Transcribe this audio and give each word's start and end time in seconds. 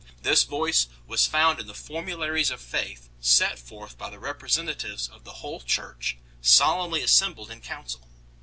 This 0.23 0.45
voice 0.45 0.87
was 1.05 1.27
found 1.27 1.59
in 1.59 1.67
the 1.67 1.75
formularies 1.75 2.49
of 2.49 2.59
faith 2.59 3.07
set 3.19 3.59
forth 3.59 3.99
by 3.99 4.09
the 4.09 4.17
representatives 4.17 5.07
of 5.07 5.25
the 5.25 5.31
whole 5.45 5.59
Church 5.59 6.17
solemnly 6.41 7.03
assembled 7.03 7.51
in 7.51 7.61
council. 7.61 8.01